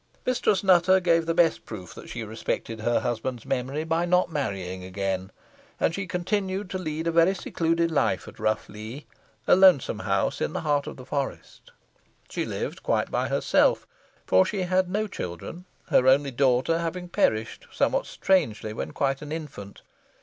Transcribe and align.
Mistress 0.25 0.63
Nutter 0.63 0.99
gave 0.99 1.27
the 1.27 1.35
best 1.35 1.63
proof 1.63 1.93
that 1.93 2.09
she 2.09 2.23
respected 2.23 2.79
her 2.79 3.01
husband's 3.01 3.45
memory 3.45 3.83
by 3.83 4.03
not 4.03 4.31
marrying 4.31 4.83
again, 4.83 5.31
and 5.79 5.93
she 5.93 6.07
continued 6.07 6.71
to 6.71 6.79
lead 6.79 7.05
a 7.05 7.11
very 7.11 7.35
secluded 7.35 7.91
life 7.91 8.27
at 8.27 8.39
Rough 8.39 8.67
Lee, 8.67 9.05
a 9.45 9.55
lonesome 9.55 9.99
house 9.99 10.41
in 10.41 10.53
the 10.53 10.61
heart 10.61 10.87
of 10.87 10.97
the 10.97 11.05
forest. 11.05 11.69
She 12.29 12.45
lived 12.45 12.81
quite 12.81 13.11
by 13.11 13.27
herself, 13.27 13.85
for 14.25 14.43
she 14.43 14.63
had 14.63 14.89
no 14.89 15.05
children, 15.05 15.65
her 15.89 16.07
only 16.07 16.31
daughter 16.31 16.79
having 16.79 17.07
perished 17.07 17.67
somewhat 17.71 18.07
strangely 18.07 18.73
when 18.73 18.93
quite 18.93 19.21
an 19.21 19.31
infant. 19.31 19.83